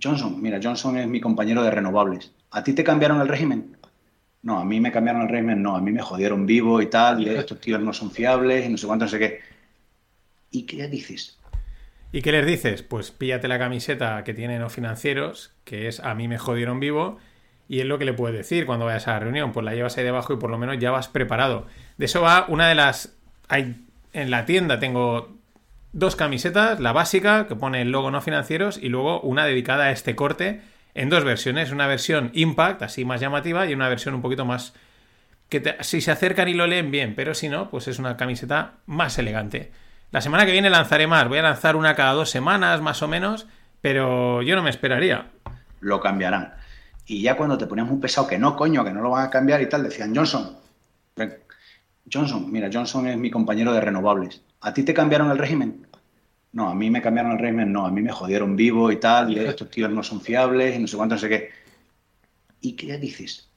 Johnson, 0.01 0.41
mira, 0.41 0.61
Johnson 0.63 0.97
es 0.97 1.09
mi 1.09 1.21
compañero 1.21 1.63
de 1.65 1.73
renovables. 1.73 2.33
¿A 2.53 2.63
ti 2.63 2.73
te 2.73 2.85
cambiaron 2.85 3.21
el 3.21 3.29
régimen? 3.29 3.77
No, 4.43 4.61
a 4.61 4.65
mí 4.65 4.81
me 4.81 4.93
cambiaron 4.93 5.23
el 5.23 5.29
régimen, 5.29 5.61
no, 5.61 5.77
a 5.77 5.81
mí 5.81 5.91
me 5.91 6.01
jodieron 6.01 6.47
vivo 6.47 6.81
y 6.81 6.87
tal, 6.87 7.21
y 7.21 7.29
estos 7.29 7.61
tíos 7.61 7.81
no 7.81 7.93
son 7.93 8.11
fiables 8.11 8.65
y 8.65 8.69
no 8.71 8.79
sé 8.79 8.87
cuánto, 8.87 9.05
no 9.07 9.11
sé 9.11 9.19
qué. 9.19 9.41
¿Y 10.51 10.67
qué 10.67 10.89
dices? 10.89 11.39
¿Y 12.13 12.23
qué 12.23 12.33
les 12.33 12.45
dices? 12.45 12.83
Pues 12.83 13.13
píllate 13.13 13.47
la 13.47 13.59
camiseta 13.59 14.25
que 14.25 14.35
tienen 14.35 14.61
los 14.61 14.73
financieros, 14.73 15.53
que 15.65 15.87
es 15.87 16.01
a 16.01 16.15
mí 16.15 16.27
me 16.27 16.39
jodieron 16.39 16.81
vivo, 16.81 17.19
y 17.69 17.81
es 17.81 17.87
lo 17.87 17.99
que 17.99 18.05
le 18.05 18.13
puedes 18.13 18.37
decir 18.37 18.67
cuando 18.67 18.87
vayas 18.87 19.07
a 19.07 19.13
la 19.13 19.21
reunión. 19.21 19.53
Pues 19.53 19.65
la 19.65 19.75
llevas 19.75 19.97
ahí 19.97 20.05
debajo 20.05 20.33
y 20.33 20.37
por 20.37 20.51
lo 20.51 20.59
menos 20.59 20.79
ya 20.79 20.91
vas 20.91 21.07
preparado. 21.07 21.67
De 21.99 22.07
eso 22.07 22.21
va 22.21 22.47
una 22.49 22.69
de 22.69 22.75
las. 22.75 23.17
Hay, 23.49 23.77
en 24.13 24.31
la 24.31 24.45
tienda 24.45 24.81
tengo 24.81 25.37
dos 25.93 26.17
camisetas, 26.17 26.81
la 26.81 26.93
básica, 26.93 27.47
que 27.47 27.55
pone 27.55 27.83
el 27.83 27.93
logo 27.93 28.11
no 28.11 28.21
financieros, 28.21 28.77
y 28.77 28.89
luego 28.89 29.21
una 29.21 29.47
dedicada 29.47 29.85
a 29.85 29.91
este 29.93 30.17
corte 30.17 30.63
en 30.95 31.11
dos 31.11 31.23
versiones. 31.23 31.71
Una 31.71 31.87
versión 31.87 32.33
Impact, 32.35 32.83
así 32.83 33.05
más 33.05 33.21
llamativa, 33.21 33.69
y 33.69 33.75
una 33.75 33.89
versión 33.89 34.15
un 34.15 34.23
poquito 34.23 34.45
más. 34.45 34.75
que 35.49 35.77
si 35.83 36.01
se 36.01 36.11
acercan 36.11 36.49
y 36.49 36.55
lo 36.55 36.67
leen 36.67 36.91
bien, 36.91 37.15
pero 37.15 37.35
si 37.35 37.49
no, 37.49 37.71
pues 37.71 37.87
es 37.87 38.01
una 38.01 38.17
camiseta 38.17 38.79
más 38.87 39.17
elegante. 39.17 39.71
La 40.11 40.21
semana 40.21 40.45
que 40.45 40.53
viene 40.53 40.71
lanzaré 40.71 41.07
más. 41.07 41.29
Voy 41.29 41.39
a 41.39 41.43
lanzar 41.43 41.77
una 41.77 41.95
cada 41.95 42.13
dos 42.13 42.31
semanas, 42.31 42.81
más 42.81 43.03
o 43.03 43.09
menos, 43.09 43.47
pero 43.81 44.43
yo 44.43 44.57
no 44.57 44.63
me 44.63 44.71
esperaría. 44.71 45.31
Lo 45.81 46.01
cambiarán. 46.01 46.55
Y 47.07 47.23
ya 47.23 47.37
cuando 47.37 47.57
te 47.57 47.67
poníamos 47.67 47.93
un 47.93 48.01
pesado 48.01 48.27
que 48.27 48.39
no, 48.39 48.57
coño, 48.57 48.85
que 48.85 48.93
no 48.93 49.03
lo 49.03 49.11
van 49.11 49.27
a 49.27 49.31
cambiar 49.31 49.61
y 49.61 49.69
tal, 49.69 49.85
decían 49.85 50.15
Johnson. 50.15 50.57
Johnson, 52.13 52.51
mira, 52.51 52.69
Johnson 52.73 53.07
es 53.07 53.17
mi 53.17 53.31
compañero 53.31 53.73
de 53.73 53.81
renovables. 53.81 54.43
¿A 54.61 54.75
ti 54.75 54.83
te 54.83 54.95
cambiaron 54.95 55.31
el 55.31 55.39
régimen? 55.39 55.87
No, 56.53 56.69
a 56.69 56.75
mí 56.75 56.91
me 56.91 57.01
cambiaron 57.01 57.33
el 57.33 57.39
régimen, 57.39 57.73
no, 57.73 57.87
a 57.87 57.91
mí 57.93 58.03
me 58.03 58.11
jodieron 58.11 58.57
vivo 58.57 58.91
y 58.91 58.97
tal, 58.97 59.31
y 59.31 59.39
estos 59.39 59.71
tíos 59.71 59.91
no 59.91 60.03
son 60.03 60.21
fiables 60.21 60.75
y 60.75 60.81
no 60.81 60.89
sé 60.89 60.97
cuánto, 60.97 61.15
no 61.15 61.21
sé 61.21 61.29
qué. 61.29 61.51
¿Y 62.61 62.73
qué 62.73 62.99
dices? 62.99 63.49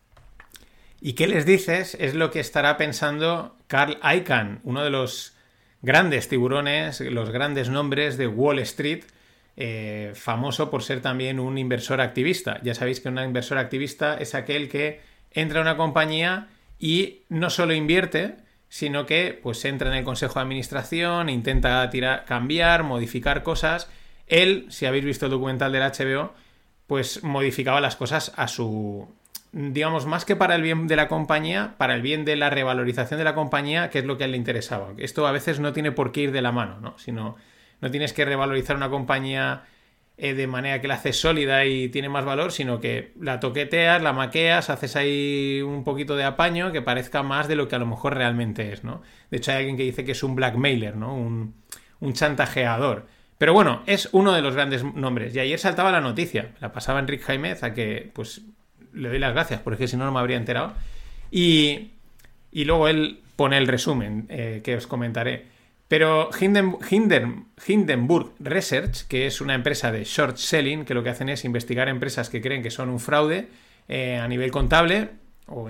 ¿Y 1.02 1.14
qué 1.14 1.26
les 1.28 1.46
dices? 1.46 1.98
Es 2.00 2.14
lo 2.14 2.30
que 2.30 2.40
estará 2.40 2.78
pensando 2.78 3.58
Carl 3.66 3.98
Icahn, 4.04 4.62
uno 4.64 4.84
de 4.84 4.92
los 4.92 5.36
grandes 5.84 6.30
tiburones, 6.30 7.02
los 7.02 7.30
grandes 7.30 7.70
nombres 7.70 8.18
de 8.18 8.28
Wall 8.28 8.58
Street, 8.60 9.04
eh, 9.56 10.14
famoso 10.16 10.72
por 10.72 10.82
ser 10.82 11.02
también 11.02 11.40
un 11.40 11.60
inversor 11.60 12.02
activista. 12.02 12.60
Ya 12.64 12.74
sabéis 12.74 13.02
que 13.02 13.10
un 13.10 13.20
inversor 13.20 13.60
activista 13.60 14.18
es 14.18 14.34
aquel 14.34 14.70
que 14.70 15.02
entra 15.30 15.60
a 15.60 15.62
una 15.62 15.78
compañía 15.78 16.48
y 16.80 17.20
no 17.30 17.52
solo 17.52 17.74
invierte, 17.74 18.38
sino 18.70 19.06
que 19.06 19.40
pues 19.44 19.64
entra 19.66 19.90
en 19.90 19.98
el 19.98 20.04
consejo 20.04 20.36
de 20.36 20.42
administración, 20.42 21.30
intenta 21.30 21.88
tirar, 21.92 22.26
cambiar, 22.26 22.84
modificar 22.84 23.44
cosas. 23.44 23.88
Él, 24.26 24.66
si 24.70 24.88
habéis 24.88 25.06
visto 25.06 25.26
el 25.26 25.32
documental 25.32 25.72
del 25.72 25.84
HBO, 25.84 26.34
pues 26.88 27.24
modificaba 27.24 27.82
las 27.82 27.96
cosas 27.96 28.32
a 28.36 28.48
su 28.48 29.08
digamos, 29.54 30.08
más 30.08 30.26
que 30.26 30.36
para 30.36 30.56
el 30.56 30.64
bien 30.64 30.88
de 30.88 30.96
la 30.96 31.08
compañía, 31.08 31.76
para 31.78 31.94
el 31.94 32.02
bien 32.02 32.26
de 32.26 32.36
la 32.36 32.50
revalorización 32.50 33.20
de 33.20 33.24
la 33.24 33.36
compañía, 33.36 33.90
que 33.92 34.00
es 34.00 34.06
lo 34.06 34.18
que 34.18 34.24
a 34.24 34.26
él 34.26 34.32
le 34.32 34.38
interesaba. 34.38 34.90
Esto 34.98 35.28
a 35.28 35.32
veces 35.32 35.60
no 35.60 35.74
tiene 35.74 35.92
por 35.92 36.12
qué 36.12 36.22
ir 36.22 36.32
de 36.32 36.42
la 36.42 36.52
mano, 36.52 36.80
¿no? 36.82 36.98
Sino 36.98 37.38
no 37.80 37.92
tienes 37.92 38.14
que 38.14 38.26
revalorizar 38.26 38.76
una 38.76 38.90
compañía 38.90 39.64
eh, 40.18 40.34
de 40.34 40.48
manera 40.48 40.82
que 40.82 40.88
la 40.88 40.96
haces 40.96 41.20
sólida 41.20 41.66
y 41.66 41.90
tiene 41.90 42.10
más 42.10 42.26
valor, 42.26 42.52
sino 42.52 42.80
que 42.80 43.14
la 43.20 43.40
toqueteas, 43.40 44.02
la 44.02 44.12
maqueas, 44.12 44.72
haces 44.72 44.96
ahí 44.96 45.62
un 45.62 45.84
poquito 45.84 46.16
de 46.16 46.24
apaño 46.24 46.72
que 46.72 46.82
parezca 46.82 47.22
más 47.22 47.48
de 47.48 47.56
lo 47.56 47.68
que 47.68 47.76
a 47.76 47.80
lo 47.80 47.86
mejor 47.86 48.16
realmente 48.16 48.74
es, 48.74 48.84
¿no? 48.84 49.04
De 49.30 49.38
hecho, 49.38 49.52
hay 49.52 49.58
alguien 49.58 49.78
que 49.78 49.84
dice 49.84 50.04
que 50.04 50.14
es 50.14 50.24
un 50.24 50.36
blackmailer, 50.36 50.96
¿no? 50.96 51.16
Un, 51.16 51.54
un 52.00 52.14
chantajeador. 52.14 53.06
Pero 53.38 53.54
bueno, 53.54 53.84
es 53.86 54.10
uno 54.14 54.34
de 54.34 54.42
los 54.42 54.56
grandes 54.56 54.84
nombres. 54.84 55.36
Y 55.36 55.40
ayer 55.40 55.60
saltaba 55.60 55.92
la 55.92 56.02
noticia, 56.02 56.54
la 56.60 56.72
pasaba 56.72 57.00
Enrique 57.00 57.24
Jaimez 57.24 57.62
a 57.62 57.74
que, 57.74 58.10
pues, 58.14 58.42
le 58.94 59.10
doy 59.10 59.20
las 59.20 59.34
gracias, 59.34 59.62
porque 59.62 59.88
si 59.88 59.98
no, 59.98 60.06
no 60.06 60.12
me 60.12 60.20
habría 60.20 60.38
enterado. 60.38 60.74
Y, 61.32 61.92
y 62.52 62.66
luego 62.66 62.88
él 62.88 63.20
pone 63.36 63.58
el 63.58 63.68
resumen 63.68 64.26
eh, 64.30 64.62
que 64.64 64.76
os 64.76 64.88
comentaré. 64.88 65.54
Pero 65.88 66.30
Hindenburg 66.40 68.32
Research, 68.40 69.08
que 69.08 69.28
es 69.28 69.42
una 69.42 69.54
empresa 69.54 69.92
de 69.92 70.06
short 70.06 70.38
selling, 70.38 70.86
que 70.86 70.94
lo 70.94 71.04
que 71.04 71.10
hacen 71.10 71.30
es 71.30 71.46
investigar 71.46 71.90
empresas 71.90 72.30
que 72.30 72.42
creen 72.42 72.64
que 72.64 72.72
son 72.72 72.90
un 72.90 73.00
fraude 73.00 73.50
eh, 73.88 74.18
a 74.18 74.28
nivel 74.28 74.50
contable 74.50 75.10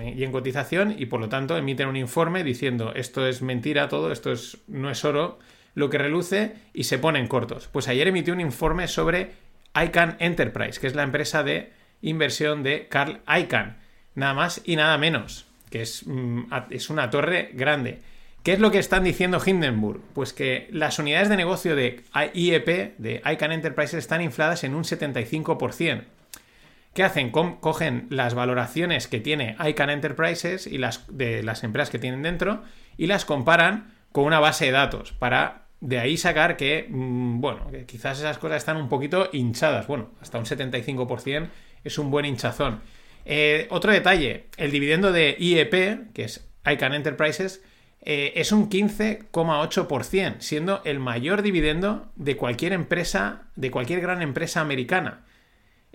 y 0.00 0.22
en 0.22 0.32
cotización, 0.32 0.94
y 0.96 1.06
por 1.06 1.20
lo 1.20 1.28
tanto 1.28 1.56
emiten 1.56 1.88
un 1.88 1.96
informe 1.96 2.44
diciendo 2.44 2.92
esto 2.94 3.26
es 3.26 3.42
mentira 3.42 3.88
todo, 3.88 4.12
esto 4.12 4.32
es, 4.32 4.58
no 4.68 4.88
es 4.88 5.04
oro, 5.04 5.40
lo 5.74 5.90
que 5.90 5.98
reluce, 5.98 6.54
y 6.72 6.84
se 6.84 6.98
ponen 6.98 7.26
cortos. 7.26 7.68
Pues 7.68 7.88
ayer 7.88 8.06
emitió 8.06 8.32
un 8.32 8.40
informe 8.40 8.86
sobre 8.86 9.32
ICANN 9.74 10.16
Enterprise, 10.20 10.80
que 10.80 10.86
es 10.86 10.94
la 10.94 11.02
empresa 11.02 11.42
de 11.42 11.72
inversión 12.04 12.62
de 12.62 12.86
Carl 12.88 13.20
Icahn, 13.26 13.76
nada 14.14 14.34
más 14.34 14.60
y 14.64 14.76
nada 14.76 14.96
menos, 14.98 15.46
que 15.70 15.82
es, 15.82 16.06
mm, 16.06 16.44
es 16.70 16.90
una 16.90 17.10
torre 17.10 17.50
grande. 17.54 18.00
¿Qué 18.44 18.52
es 18.52 18.60
lo 18.60 18.70
que 18.70 18.78
están 18.78 19.04
diciendo 19.04 19.40
Hindenburg? 19.44 20.02
Pues 20.12 20.34
que 20.34 20.68
las 20.70 20.98
unidades 20.98 21.30
de 21.30 21.36
negocio 21.36 21.74
de 21.74 22.04
IEP, 22.34 22.98
de 22.98 23.22
ICANN 23.24 23.52
Enterprises, 23.52 23.94
están 23.94 24.20
infladas 24.20 24.64
en 24.64 24.74
un 24.74 24.84
75%. 24.84 26.04
¿Qué 26.92 27.02
hacen? 27.02 27.30
cogen 27.30 28.06
las 28.10 28.34
valoraciones 28.34 29.08
que 29.08 29.18
tiene 29.18 29.56
ICANN 29.58 29.90
Enterprises 29.90 30.66
y 30.66 30.78
las 30.78 31.04
de 31.08 31.42
las 31.42 31.64
empresas 31.64 31.90
que 31.90 31.98
tienen 31.98 32.22
dentro 32.22 32.62
y 32.98 33.06
las 33.06 33.24
comparan 33.24 33.94
con 34.12 34.24
una 34.26 34.40
base 34.40 34.66
de 34.66 34.72
datos 34.72 35.12
para 35.12 35.64
de 35.80 35.98
ahí 35.98 36.16
sacar 36.16 36.56
que, 36.56 36.86
mm, 36.88 37.40
bueno, 37.40 37.70
que 37.70 37.84
quizás 37.84 38.18
esas 38.18 38.38
cosas 38.38 38.58
están 38.58 38.76
un 38.76 38.88
poquito 38.88 39.28
hinchadas. 39.32 39.86
Bueno, 39.86 40.10
hasta 40.20 40.38
un 40.38 40.46
75% 40.46 41.48
es 41.84 41.98
un 41.98 42.10
buen 42.10 42.24
hinchazón. 42.24 42.80
Eh, 43.24 43.66
otro 43.70 43.92
detalle, 43.92 44.46
el 44.56 44.70
dividendo 44.70 45.12
de 45.12 45.36
IEP, 45.38 46.12
que 46.12 46.24
es 46.24 46.46
ICANN 46.66 46.94
Enterprises, 46.94 47.62
eh, 48.02 48.32
es 48.36 48.52
un 48.52 48.68
15,8%, 48.68 50.36
siendo 50.40 50.82
el 50.84 50.98
mayor 50.98 51.42
dividendo 51.42 52.10
de 52.16 52.36
cualquier 52.36 52.72
empresa, 52.72 53.44
de 53.56 53.70
cualquier 53.70 54.00
gran 54.00 54.20
empresa 54.20 54.60
americana. 54.60 55.24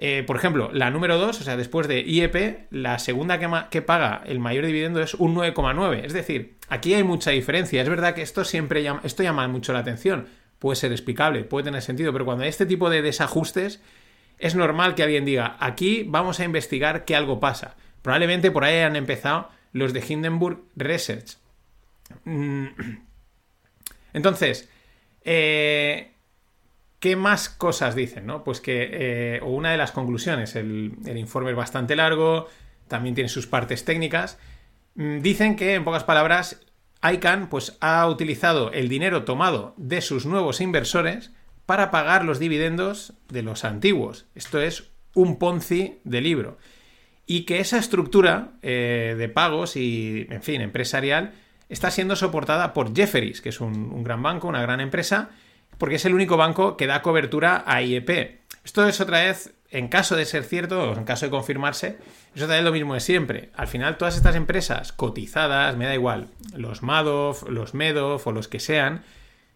Eh, 0.01 0.23
por 0.25 0.37
ejemplo, 0.37 0.71
la 0.73 0.89
número 0.89 1.17
2, 1.17 1.41
o 1.41 1.43
sea, 1.43 1.57
después 1.57 1.87
de 1.87 2.01
IEP, 2.01 2.67
la 2.71 2.99
segunda 2.99 3.37
que, 3.37 3.49
que 3.69 3.81
paga 3.81 4.23
el 4.25 4.39
mayor 4.39 4.65
dividendo 4.65 5.01
es 5.01 5.13
un 5.13 5.35
9,9. 5.35 6.05
Es 6.05 6.13
decir, 6.13 6.55
aquí 6.69 6.93
hay 6.93 7.03
mucha 7.03 7.31
diferencia. 7.31 7.81
Es 7.81 7.89
verdad 7.89 8.15
que 8.15 8.21
esto 8.21 8.43
siempre 8.45 8.81
llama, 8.81 9.01
esto 9.03 9.23
llama 9.23 9.47
mucho 9.47 9.73
la 9.73 9.79
atención. 9.79 10.27
Puede 10.57 10.77
ser 10.77 10.91
explicable, 10.93 11.43
puede 11.43 11.65
tener 11.65 11.81
sentido, 11.81 12.11
pero 12.11 12.25
cuando 12.25 12.43
hay 12.43 12.49
este 12.49 12.65
tipo 12.65 12.89
de 12.89 13.01
desajustes, 13.01 13.81
es 14.39 14.55
normal 14.55 14.95
que 14.95 15.03
alguien 15.03 15.25
diga, 15.25 15.57
aquí 15.59 16.03
vamos 16.07 16.39
a 16.39 16.45
investigar 16.45 17.05
que 17.05 17.15
algo 17.15 17.39
pasa. 17.39 17.75
Probablemente 18.01 18.51
por 18.51 18.63
ahí 18.63 18.77
hayan 18.77 18.95
empezado 18.95 19.49
los 19.73 19.93
de 19.93 20.03
Hindenburg 20.07 20.63
Research. 20.75 21.37
Mm. 22.23 22.67
Entonces, 24.13 24.69
eh, 25.23 26.13
¿qué 26.99 27.15
más 27.15 27.49
cosas 27.49 27.95
dicen? 27.95 28.25
No? 28.25 28.43
Pues 28.43 28.61
que, 28.61 28.89
eh, 28.91 29.39
o 29.43 29.49
una 29.49 29.71
de 29.71 29.77
las 29.77 29.91
conclusiones, 29.91 30.55
el, 30.55 30.97
informe 31.15 31.51
es 31.51 31.57
bastante 31.57 31.95
largo, 31.95 32.47
también 32.87 33.15
tiene 33.15 33.29
sus 33.29 33.45
partes 33.45 33.85
técnicas. 33.85 34.39
Mm, 34.95 35.19
dicen 35.19 35.55
que, 35.57 35.75
en 35.75 35.83
pocas 35.83 36.05
palabras, 36.05 36.61
ICANN 37.03 37.49
pues, 37.49 37.77
ha 37.81 38.07
utilizado 38.07 38.71
el 38.71 38.87
dinero 38.87 39.25
tomado 39.25 39.73
de 39.77 40.01
sus 40.01 40.25
nuevos 40.25 40.61
inversores 40.61 41.31
para 41.69 41.91
pagar 41.91 42.25
los 42.25 42.39
dividendos 42.39 43.13
de 43.27 43.43
los 43.43 43.63
antiguos. 43.63 44.25
Esto 44.33 44.59
es 44.59 44.89
un 45.13 45.37
Ponzi 45.37 45.99
de 46.03 46.19
libro. 46.19 46.57
Y 47.27 47.43
que 47.43 47.59
esa 47.59 47.77
estructura 47.77 48.53
eh, 48.63 49.13
de 49.15 49.29
pagos 49.29 49.75
y, 49.75 50.25
en 50.31 50.41
fin, 50.41 50.61
empresarial, 50.61 51.33
está 51.69 51.91
siendo 51.91 52.15
soportada 52.15 52.73
por 52.73 52.95
Jefferies, 52.95 53.41
que 53.41 53.49
es 53.49 53.61
un, 53.61 54.03
gran 54.03 54.23
banco, 54.23 54.47
una 54.47 54.63
gran 54.63 54.79
empresa, 54.81 55.29
porque 55.77 55.97
es 55.97 56.05
el 56.05 56.15
único 56.15 56.37
banco 56.37 56.75
que 56.75 56.87
da 56.87 57.03
cobertura 57.03 57.63
a 57.67 57.83
IEP. 57.83 58.39
Esto 58.65 58.87
es 58.87 58.99
otra 58.99 59.21
vez, 59.21 59.53
en 59.69 59.89
caso 59.89 60.15
de 60.15 60.25
ser 60.25 60.45
cierto, 60.45 60.89
o 60.89 60.97
en 60.97 61.03
caso 61.03 61.27
de 61.27 61.29
confirmarse, 61.29 61.99
es 62.33 62.41
otra 62.41 62.55
vez 62.55 62.65
lo 62.65 62.71
mismo 62.71 62.95
de 62.95 62.99
siempre. 62.99 63.51
Al 63.53 63.67
final, 63.67 63.99
todas 63.99 64.17
estas 64.17 64.35
empresas 64.35 64.91
cotizadas, 64.91 65.77
me 65.77 65.85
da 65.85 65.93
igual, 65.93 66.29
los 66.55 66.81
Madoff, 66.81 67.47
los 67.47 67.75
Medoff 67.75 68.25
o 68.25 68.31
los 68.31 68.47
que 68.47 68.59
sean, 68.59 69.03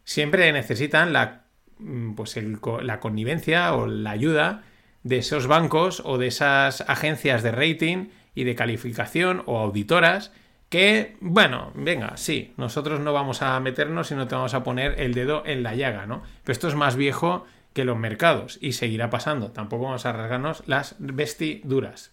siempre 0.04 0.52
necesitan 0.54 1.12
la 1.12 1.43
Mm, 1.84 2.14
pues 2.14 2.40
la 2.82 3.00
connivencia 3.02 3.76
o 3.76 3.88
la 3.88 4.12
ayuda 4.12 4.64
de 5.04 5.18
esos 5.18 5.48
bancos 5.48 6.02
o 6.06 6.18
de 6.18 6.28
esas 6.28 6.82
agencias 6.88 7.44
de 7.44 7.52
rating 7.52 8.08
y 8.36 8.46
de 8.46 8.56
calificación 8.56 9.44
o 9.48 9.60
auditoras 9.60 10.32
que, 10.70 11.18
bueno, 11.20 11.72
venga, 11.76 12.16
sí, 12.16 12.54
nosotros 12.56 13.02
no 13.02 13.12
vamos 13.12 13.42
a 13.42 13.60
meternos 13.60 14.12
y 14.12 14.16
no 14.16 14.28
te 14.28 14.36
vamos 14.36 14.54
a 14.54 14.64
poner 14.64 15.00
el 15.00 15.14
dedo 15.14 15.44
en 15.46 15.62
la 15.62 15.76
llaga, 15.76 16.06
¿no? 16.06 16.24
Pero 16.44 16.54
esto 16.54 16.68
es 16.70 16.76
más 16.76 16.96
viejo 16.96 17.46
que 17.74 17.84
los 17.84 17.98
mercados 17.98 18.58
y 18.62 18.72
seguirá 18.72 19.10
pasando. 19.10 19.52
Tampoco 19.52 19.84
vamos 19.84 20.06
a 20.06 20.14
rasgarnos 20.14 20.64
las 20.66 20.96
vestiduras. 21.00 22.12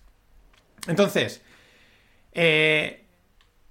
Entonces, 0.88 1.42
eh, 2.32 3.04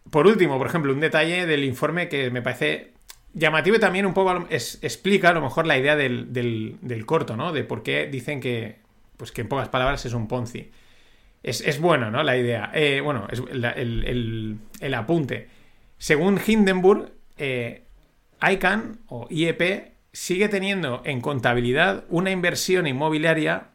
por 0.10 0.28
último, 0.28 0.58
por 0.58 0.68
ejemplo, 0.68 0.94
un 0.94 1.02
detalle 1.02 1.46
del 1.46 1.66
informe 1.66 2.08
que 2.08 2.32
me 2.32 2.42
parece 2.42 2.94
llamativo 3.40 3.80
también 3.80 4.06
un 4.06 4.14
poco 4.14 4.48
explica 4.50 5.30
a 5.30 5.34
lo 5.34 5.42
mejor 5.42 5.66
la 5.66 5.78
idea 5.78 5.96
del, 5.96 7.04
corto, 7.06 7.36
¿no? 7.36 7.52
De 7.52 7.64
por 7.64 7.82
qué 7.82 8.08
dicen 8.08 8.40
que, 8.40 8.80
pues 9.18 9.32
que 9.32 9.42
en 9.42 9.48
pocas 9.48 9.70
palabras 9.70 10.06
es 10.06 10.14
un 10.14 10.28
Ponzi. 10.28 10.72
Es, 11.42 11.80
bueno, 11.80 12.12
¿no? 12.12 12.22
La 12.22 12.38
idea. 12.38 12.70
Eh, 12.74 13.02
bueno, 13.02 13.28
es 13.32 13.42
el, 13.50 14.94
apunte. 14.94 15.48
Según 15.98 16.40
Hindenburg, 16.46 17.12
eh, 17.38 17.86
ICANN 18.42 19.00
o 19.08 19.28
IEP 19.30 19.94
sigue 20.12 20.50
teniendo 20.50 21.02
en 21.06 21.22
contabilidad 21.22 22.04
una 22.10 22.32
inversión 22.32 22.88
inmobiliaria 22.88 23.68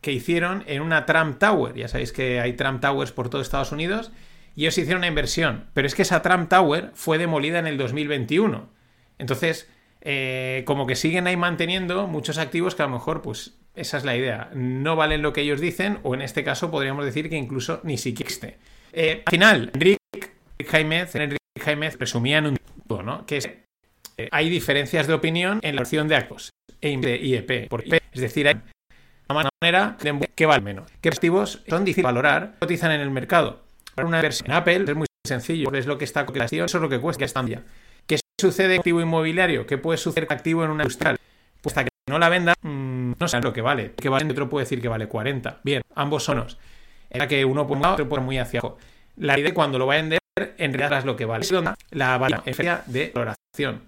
que 0.00 0.12
hicieron 0.12 0.64
en 0.66 0.80
una 0.80 1.04
Trump 1.04 1.38
Tower. 1.38 1.74
Ya 1.74 1.88
sabéis 1.88 2.12
que 2.12 2.40
hay 2.40 2.54
Trump 2.54 2.80
Towers 2.80 3.12
por 3.12 3.28
todo 3.28 3.42
Estados 3.42 3.72
Unidos. 3.72 4.12
Y 4.56 4.62
ellos 4.62 4.78
hicieron 4.78 5.00
una 5.00 5.08
inversión. 5.08 5.66
Pero 5.74 5.86
es 5.86 5.94
que 5.94 6.02
esa 6.02 6.22
Trump 6.22 6.48
Tower 6.48 6.90
fue 6.94 7.18
demolida 7.18 7.58
en 7.58 7.66
el 7.66 7.76
2021. 7.76 8.79
Entonces, 9.20 9.68
eh, 10.00 10.62
como 10.66 10.86
que 10.86 10.96
siguen 10.96 11.26
ahí 11.26 11.36
manteniendo 11.36 12.06
muchos 12.06 12.38
activos 12.38 12.74
que 12.74 12.82
a 12.82 12.86
lo 12.86 12.92
mejor, 12.92 13.20
pues, 13.20 13.58
esa 13.74 13.98
es 13.98 14.04
la 14.04 14.16
idea. 14.16 14.50
No 14.54 14.96
valen 14.96 15.22
lo 15.22 15.32
que 15.32 15.42
ellos 15.42 15.60
dicen, 15.60 15.98
o 16.02 16.14
en 16.14 16.22
este 16.22 16.42
caso 16.42 16.70
podríamos 16.70 17.04
decir 17.04 17.28
que 17.28 17.36
incluso 17.36 17.80
ni 17.84 17.98
siquiera 17.98 18.26
existe. 18.26 18.58
Eh, 18.92 19.22
al 19.24 19.30
final, 19.30 19.70
Enrique 19.74 19.98
Jaimez, 20.66 21.14
Enrique 21.14 21.38
Jaimez 21.62 21.98
resumía 21.98 22.38
en 22.38 22.46
un 22.46 22.56
tipo, 22.56 23.02
¿no? 23.02 23.26
Que 23.26 23.36
es, 23.36 23.46
eh, 24.16 24.28
hay 24.32 24.48
diferencias 24.48 25.06
de 25.06 25.12
opinión 25.12 25.60
en 25.62 25.76
la 25.76 25.82
opción 25.82 26.08
de 26.08 26.16
activos 26.16 26.50
e 26.80 26.96
de 26.96 27.16
IEP. 27.16 27.68
Por 27.68 27.86
IP. 27.86 28.00
Es 28.12 28.20
decir, 28.22 28.48
hay 28.48 28.56
una 29.28 29.50
manera 29.62 29.96
de 30.00 30.28
que 30.34 30.46
vale 30.46 30.62
menos. 30.62 30.90
¿Qué 31.00 31.10
activos 31.10 31.62
son 31.68 31.84
difíciles 31.84 31.96
de 31.96 32.12
valorar? 32.12 32.56
Cotizan 32.58 32.90
en 32.92 33.02
el 33.02 33.10
mercado. 33.10 33.62
Para 33.94 34.08
una 34.08 34.18
inversión 34.18 34.50
en 34.50 34.56
Apple 34.56 34.84
es 34.88 34.94
muy 34.96 35.06
sencillo. 35.26 35.72
Es 35.74 35.86
lo 35.86 35.98
que 35.98 36.04
está 36.04 36.24
cotización, 36.24 36.64
eso 36.64 36.78
es 36.78 36.82
lo 36.82 36.88
que 36.88 36.98
cuesta, 36.98 37.18
que 37.18 37.24
está 37.26 37.46
ya 37.46 37.62
sucede 38.40 38.74
en 38.74 38.80
activo 38.80 39.00
inmobiliario? 39.00 39.66
¿Qué 39.66 39.78
puede 39.78 39.98
suceder 39.98 40.26
con 40.26 40.36
activo 40.36 40.64
en 40.64 40.70
una 40.70 40.82
industrial? 40.84 41.16
Pues 41.60 41.76
hasta 41.76 41.84
que 41.84 41.90
no 42.08 42.18
la 42.18 42.28
venda, 42.28 42.54
mm, 42.62 43.12
no 43.18 43.28
sé 43.28 43.40
lo 43.40 43.52
que 43.52 43.60
vale. 43.60 43.92
Que 43.92 44.08
vale, 44.08 44.30
otro 44.30 44.48
puede 44.48 44.64
decir 44.64 44.80
que 44.80 44.88
vale 44.88 45.06
40. 45.06 45.60
Bien, 45.62 45.82
ambos 45.94 46.24
sonos. 46.24 46.58
Era 47.10 47.28
que 47.28 47.44
uno 47.44 47.66
por 47.66 47.76
un 47.76 47.84
otro 47.84 48.08
por 48.08 48.20
muy 48.20 48.38
hacia 48.38 48.60
abajo. 48.60 48.78
La 49.16 49.38
idea 49.38 49.50
de 49.50 49.54
cuando 49.54 49.78
lo 49.78 49.86
va 49.86 49.94
a 49.94 49.96
vender, 49.96 50.18
en 50.36 50.72
realidad 50.72 50.98
es 51.00 51.04
lo 51.04 51.16
que 51.16 51.24
vale. 51.24 51.46
La 51.90 52.18
valoración 52.18 52.78
de 52.86 53.12
valoración. 53.14 53.82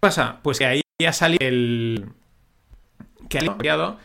pasa? 0.00 0.38
Pues 0.42 0.58
que 0.58 0.66
ahí 0.66 0.82
ya 1.00 1.12
salió 1.12 1.38
el. 1.40 2.06
que 3.28 3.38
ha 3.38 3.46
cambiado 3.46 3.98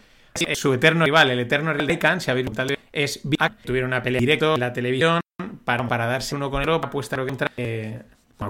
su 0.53 0.73
eterno 0.73 1.05
rival, 1.05 1.31
el 1.31 1.39
eterno 1.39 1.73
rival 1.73 2.21
si 2.21 2.31
habéis 2.31 2.47
es 2.91 3.21
tuvieron 3.65 3.89
una 3.89 4.01
pelea 4.01 4.19
directo 4.19 4.55
en 4.55 4.59
la 4.59 4.73
televisión 4.73 5.19
para, 5.63 5.87
para 5.87 6.05
darse 6.05 6.35
uno 6.35 6.49
con 6.49 6.61
el 6.61 6.69
otro, 6.69 6.87
apuesta 6.87 7.17
contra 7.17 7.51
eh, 7.57 8.01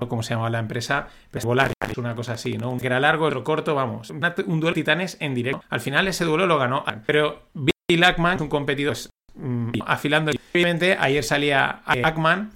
cómo 0.07 0.23
se 0.23 0.31
llamaba 0.31 0.49
la 0.49 0.59
empresa, 0.59 1.07
pues 1.31 1.45
volar, 1.45 1.71
es 1.89 1.97
una 1.97 2.15
cosa 2.15 2.33
así, 2.33 2.57
¿no? 2.57 2.69
Un 2.69 2.79
que 2.79 2.87
era 2.87 2.99
largo, 2.99 3.25
otro 3.25 3.43
corto, 3.43 3.75
vamos, 3.75 4.11
un 4.11 4.59
duelo 4.59 4.67
de 4.67 4.73
titanes 4.73 5.17
en 5.19 5.33
directo. 5.33 5.63
Al 5.69 5.81
final 5.81 6.07
ese 6.07 6.25
duelo 6.25 6.45
lo 6.45 6.57
ganó, 6.57 6.83
pero 7.05 7.43
Bill 7.53 8.03
Ackman 8.03 8.41
un 8.41 8.49
competidor 8.49 8.95
mm, 9.35 9.71
afilando. 9.85 10.31
Obviamente 10.53 10.95
ayer 10.99 11.23
salía 11.23 11.81
eh, 11.93 12.01
Ackman, 12.03 12.51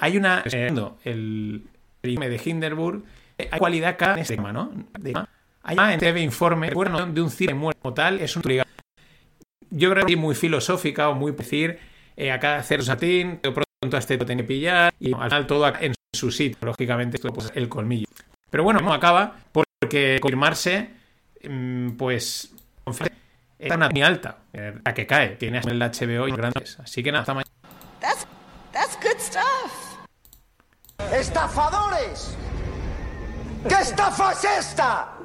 hay 0.00 0.16
una 0.16 0.42
eh, 0.50 0.72
el 1.04 1.64
primer 2.00 2.30
de 2.30 2.40
Hindenburg, 2.42 3.02
hay 3.38 3.58
cualidad 3.58 3.90
acá 3.90 4.14
en 4.14 4.20
este 4.20 4.36
tema, 4.36 4.52
¿no? 4.52 4.72
hay 5.62 5.94
en 5.94 6.00
TV 6.00 6.22
informe 6.22 6.70
de 6.70 7.20
un 7.20 7.30
cine 7.30 7.54
muerto 7.54 7.92
tal, 7.92 8.20
es 8.20 8.34
un 8.36 8.42
yo 9.70 9.90
creo 9.90 10.06
que 10.06 10.16
muy 10.16 10.34
filosófica 10.34 11.08
o 11.10 11.14
muy 11.14 11.32
decir 11.32 11.78
eh, 12.16 12.32
acá 12.32 12.56
hacer 12.56 12.82
satín, 12.82 13.38
pronto 13.42 13.96
a 13.96 13.98
este 13.98 14.16
lo 14.16 14.26
tiene 14.26 14.42
que 14.42 14.48
pillar 14.48 14.94
y 14.98 15.12
al 15.14 15.24
final 15.24 15.46
todo 15.46 15.72
en 15.80 15.92
su 16.12 16.30
sitio, 16.30 16.58
lógicamente 16.62 17.16
esto 17.16 17.32
pues 17.32 17.52
el 17.54 17.68
colmillo. 17.68 18.06
Pero 18.50 18.64
bueno, 18.64 18.80
no 18.80 18.92
acaba 18.92 19.36
porque 19.52 20.18
confirmarse 20.20 20.90
mm, 21.44 21.90
pues 21.90 22.52
es 23.58 23.72
una 23.72 23.88
muy 23.88 24.02
alta, 24.02 24.38
eh, 24.52 24.78
la 24.84 24.94
que 24.94 25.06
cae, 25.06 25.30
tiene 25.30 25.58
el 25.58 25.78
HBO 25.78 26.28
y 26.28 26.32
grandes, 26.32 26.78
así 26.80 27.02
que 27.02 27.12
nada, 27.12 27.22
hasta 27.22 27.34
mañana. 27.34 27.50
That's, 28.00 28.26
that's 28.72 28.96
good 29.02 29.18
stuff. 29.18 29.98
¡Estafadores! 31.12 32.36
¿Qué 33.68 33.74
estafa 33.74 34.32
es 34.32 34.44
esta? 34.44 35.18